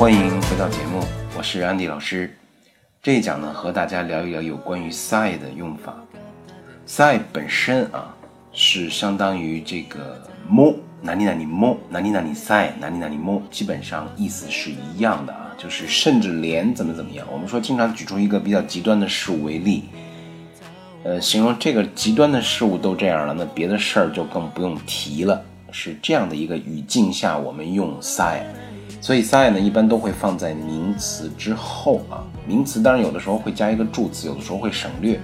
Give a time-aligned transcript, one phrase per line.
[0.00, 1.04] 欢迎回到节目，
[1.36, 2.34] 我是安迪老师。
[3.02, 5.94] 这一讲呢，和大家聊一聊有关于 sai 的用法。
[6.88, 8.16] sai 本身啊，
[8.50, 10.18] 是相当于这个
[10.50, 17.26] mo，哪里哪里 mo，哪里哪里 sai，哪里哪里 mo，基本上意思是一样的啊，就是甚至连怎么怎么样。
[17.30, 19.84] 我们说经常举出一个比较极端的事物为例，
[21.04, 25.44] 呃，形容这个极端的事物都这样了，那别的事儿就更不用提了。
[25.70, 28.40] 是这样的一个语境下，我们用 sai。
[29.00, 32.22] 所以 sign 呢，一般都会放在名词之后啊。
[32.46, 35.18] 名词当然有的时候会加一个助词，有的时候会省略。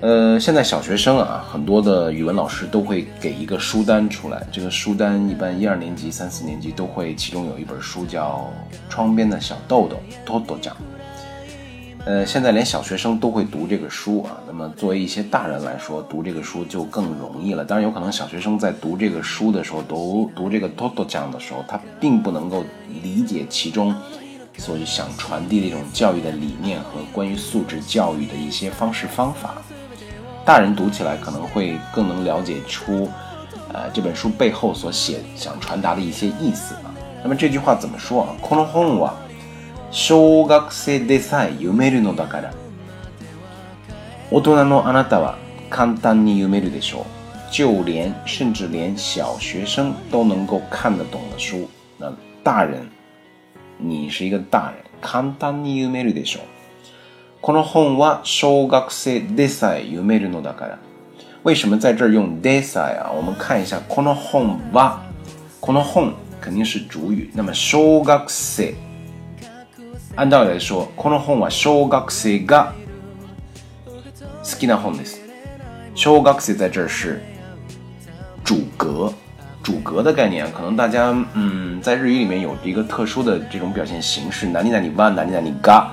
[0.00, 4.46] 呃，现在小学生啊，很多的语文老师都会给一个书单出来。
[4.52, 8.48] 这个书单一般一二年级、三四年级都会，其中有一本书叫
[8.92, 10.76] 《窗边的小豆豆》，多多讲。
[12.07, 14.37] 呃，现在连小学生都会读这个书啊。
[14.45, 17.63] 那么作为一些大人来说，读这个书就更容易了。
[17.63, 22.63] 当然，有可能小学生在读这个书的时候，读读这个多多讲的时候，他并不能够
[23.01, 23.95] 理解其中
[24.57, 29.61] 所想传递的一种教育的理念和关于素质教育的一些方式方法。
[30.43, 33.09] 大人读起来可能会更能了解出，
[33.71, 36.93] 呃，这本书背后所写想传达的一些意思啊。
[37.23, 38.35] 那么这句话怎么说啊？
[38.41, 39.13] この本は
[39.90, 42.54] 小学生でさえ読めるのだから、
[44.30, 45.38] 大人のあなたは
[45.70, 47.04] 簡単に読めるでしょう。
[47.50, 51.66] 就连甚至连小学生都能够看得懂的书，
[51.96, 52.12] 那
[52.44, 52.90] 大人，
[53.78, 56.42] 你是一个大人，簡単に読めるでしょう。
[57.40, 60.78] この本は小学生でさえ読めるのだから。
[61.44, 63.10] 为什么在这儿用でさえ啊？
[63.12, 64.98] 我们看一下この本は，
[65.60, 68.74] この本肯定是主语，那么小学生。
[70.17, 72.73] 按道理来说，この本は小学生が
[74.43, 75.21] 好きな本です。
[75.95, 77.21] 小学生在这儿是
[78.43, 79.13] 主格，
[79.63, 85.91] 主格的概念，可能大家嗯，在日语里面有一个特殊的这种表现形式，哪里哪里哇，哪里哪里嘎。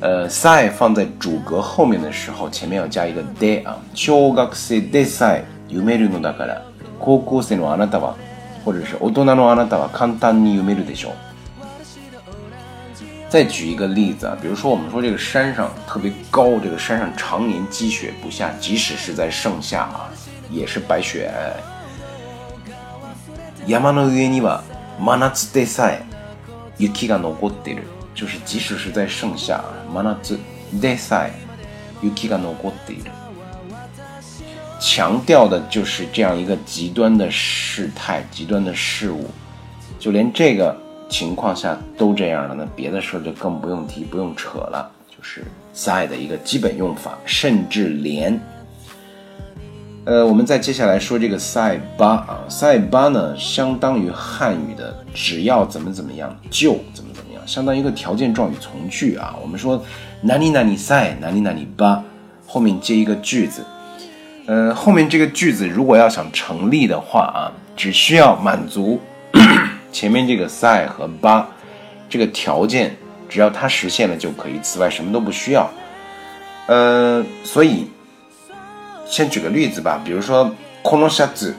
[0.00, 3.76] 呃，sai 放在主格后面的时候，前面要加一个 de 啊。
[3.94, 6.62] 小学生でさえ読めるのだから、
[7.00, 8.14] 高校生のあなたは、
[8.64, 11.12] 或者是大人のあなたは簡単に読めるでしょう。
[13.32, 20.08] 再举一个例子啊，比如说我们说这个山上特别高，这个山上常年积雪不下，即使是在盛夏啊，
[20.50, 21.30] 也是白雪。
[23.66, 24.62] 山の上には
[24.98, 26.00] 真夏でさえ
[26.78, 27.82] 雪が残っている，
[28.14, 29.60] 就是即使是在盛夏，
[29.92, 30.38] 真夏
[30.80, 31.32] でさえ
[32.02, 33.10] 雪が残っている，
[34.80, 39.26] 强调的就是这样一个极端的事态、极端的事物，
[40.00, 40.81] 就连这个。
[41.13, 44.89] 情况下都这样了，那别的事儿就更不用提，不用扯了。
[45.07, 45.43] 就是
[45.75, 48.41] sai 的一个基本用法，甚至连。
[50.05, 59.35] 呃，我们再接下来说这个 sai 八啊，sai 八呢，相当于汉语的只要怎么怎么样就怎么怎么样，相当于一个条件状语从句啊。
[59.39, 59.79] 我们说
[60.19, 62.03] 哪里哪里 sai 哪里哪里八，
[62.47, 63.63] 后面接一个句子。
[64.47, 68.99] 呃，后面这个句子如果要想成立的话啊，只需要满足。
[69.92, 71.48] 前面这个 sai 和八
[72.08, 72.96] 这个条件，
[73.28, 75.70] 只要它实现了就可以，此外什么都不需要。
[76.66, 77.88] 呃，所以
[79.06, 81.54] 先举个例子吧，比如说このシャツ、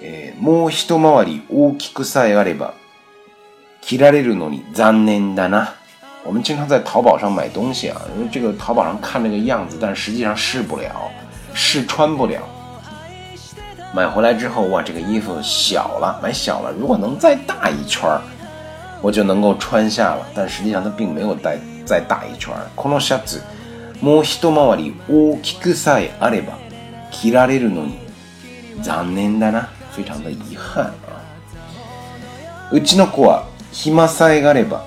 [0.00, 2.74] えもう一回り大きくさえあれば
[3.80, 5.68] 着られるのに残念だな。
[6.24, 11.10] 我们经常在淘宝上买东西啊，因为这个淘宝上看这个样子，但实际上试不了，
[11.52, 12.40] 试穿不了。
[13.94, 16.72] 买回来之后，哇，这个衣服小了，买小了。
[16.72, 18.22] 如果能再大一圈儿，
[19.02, 20.26] 我就能够穿下了。
[20.34, 22.66] 但实际上它并没有再再大一圈儿。
[22.74, 23.42] このシャツ、
[24.00, 26.54] もう一回り大きくさえあれば
[27.10, 27.98] 着られるのに
[28.80, 29.68] 残念だな。
[29.94, 31.20] 非常的遗憾啊。
[32.70, 34.80] うちの子は暇さえがあれば，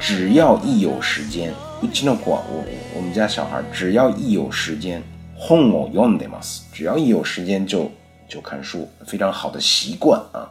[0.00, 1.52] 只要一有时间。
[1.82, 2.64] うちの子は我
[2.96, 5.02] 我们家小孩，只要一有时间，
[5.38, 6.64] 本を読んでます。
[6.72, 7.90] 只要一有时间就。
[8.30, 10.50] 就看书，非常好的习惯啊。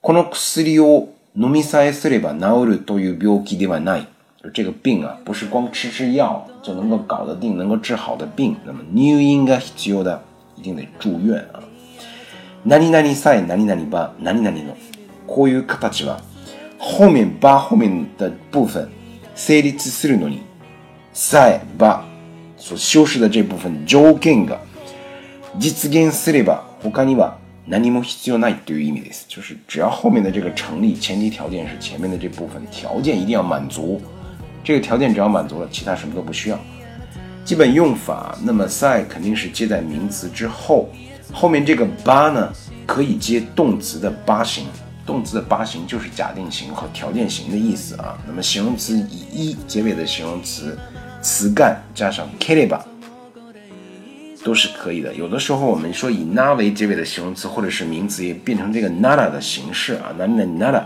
[0.00, 4.06] この薬を飲みさえすれば治るという病気ではない。
[4.54, 8.56] 这个病啊，不是光吃吃药就能够搞得定、能够治好的病。
[8.64, 10.20] 那么入院が必要だ，
[10.56, 11.60] 一定得住院啊。
[12.64, 14.76] 何々さえ何々ば何々の
[15.26, 16.20] こういう形は
[16.78, 18.88] 後面ば後面的部分
[19.36, 20.42] 成立するのに
[21.12, 22.04] さえば
[22.56, 24.60] 所修饰的这部分条件が
[25.58, 27.38] 実現すれば他には
[27.68, 29.26] 何も必要ないという意味です。
[29.28, 34.00] 就是只要后面的这个成立，前提条件是前面的这部分条件一定要满足。
[34.62, 36.58] 这个条件只要满足了，其他什么都不需要。
[37.44, 40.88] 基本用法，那么 sai 肯定是接在名词之后，
[41.32, 42.52] 后面这个八呢
[42.84, 44.66] 可以接动词的八形，
[45.06, 48.18] 动词的八形就是假定型和条件型的意思啊。
[48.26, 50.76] 那么形容词以一结尾的形容词
[51.22, 52.84] 词干加上 k e r e b a
[54.43, 55.13] 都是可以的。
[55.13, 60.83] 有的时候我们说以 na 为结尾的形容词或者是名词也变成这个 nada 的形式啊，nada nada，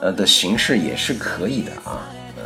[0.00, 2.08] 呃的形式也是可以的啊。
[2.36, 2.42] 呃，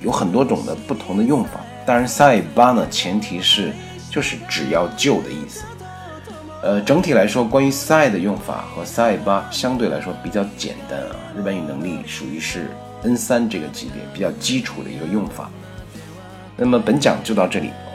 [0.00, 1.60] 有很多种的不同的用法。
[1.86, 3.72] 当然 sai ba 呢，前提是
[4.10, 5.64] 就是只要就的意思。
[6.62, 11.16] 呃，整体来说，关于 sai 的用法和 sai ba 相对来说比较简单啊。
[11.36, 12.68] 日本语能力属于是
[13.04, 15.48] N 三这个级别，比较基础的一个用法。
[16.56, 17.70] 那么本讲就到这里，